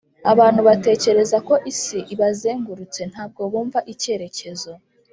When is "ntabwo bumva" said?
3.11-3.79